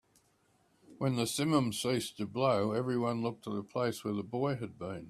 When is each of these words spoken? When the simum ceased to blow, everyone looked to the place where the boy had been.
When 0.97 1.15
the 1.15 1.25
simum 1.25 1.71
ceased 1.71 2.17
to 2.17 2.25
blow, 2.25 2.71
everyone 2.71 3.21
looked 3.21 3.43
to 3.43 3.51
the 3.55 3.61
place 3.61 4.03
where 4.03 4.15
the 4.15 4.23
boy 4.23 4.55
had 4.55 4.79
been. 4.79 4.99